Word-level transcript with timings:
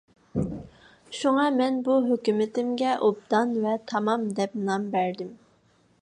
شۇڭا، 1.17 1.43
مەن 1.57 1.77
بۇ 1.89 1.99
ھۆكمىتىمگە 2.07 2.97
«ئوبدان 3.09 3.53
ۋە 3.67 3.77
تامام» 3.93 4.29
دەپ 4.41 4.57
نام 4.71 4.93
بەردىم. 4.97 5.33